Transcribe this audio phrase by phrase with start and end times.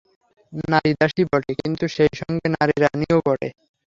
[0.71, 3.49] নারী দাসী বটে, কিন্তু সেই সঙ্গে নারী রানীও বটে।